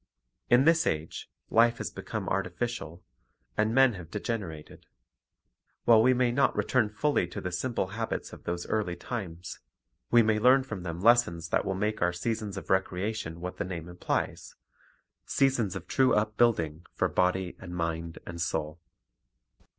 [0.49, 3.03] In this age, life has become artificial,
[3.55, 4.87] and men have degenerated.
[5.85, 9.59] While we may not return full) to the simple habits of those early times,
[10.09, 13.63] we may learn from them lessons that will make our seasons of recreation what the
[13.63, 14.55] name implies,—
[15.27, 18.79] seasons of true upbuilding for body and mind and soul.